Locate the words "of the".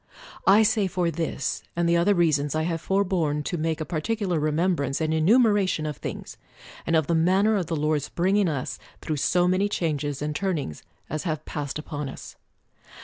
6.95-7.13, 7.55-7.75